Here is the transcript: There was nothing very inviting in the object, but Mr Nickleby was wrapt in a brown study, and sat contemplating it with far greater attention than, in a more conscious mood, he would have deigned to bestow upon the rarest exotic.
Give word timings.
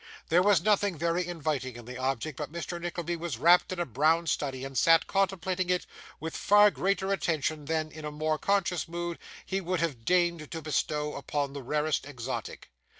There 0.29 0.41
was 0.41 0.63
nothing 0.63 0.97
very 0.97 1.27
inviting 1.27 1.75
in 1.75 1.85
the 1.85 1.99
object, 1.99 2.35
but 2.39 2.51
Mr 2.51 2.81
Nickleby 2.81 3.17
was 3.17 3.37
wrapt 3.37 3.71
in 3.71 3.79
a 3.79 3.85
brown 3.85 4.25
study, 4.25 4.65
and 4.65 4.75
sat 4.75 5.05
contemplating 5.05 5.69
it 5.69 5.85
with 6.19 6.35
far 6.35 6.71
greater 6.71 7.13
attention 7.13 7.65
than, 7.65 7.91
in 7.91 8.03
a 8.03 8.09
more 8.11 8.39
conscious 8.39 8.87
mood, 8.87 9.19
he 9.45 9.61
would 9.61 9.79
have 9.79 10.03
deigned 10.03 10.49
to 10.49 10.59
bestow 10.63 11.13
upon 11.13 11.53
the 11.53 11.61
rarest 11.61 12.07
exotic. 12.07 12.71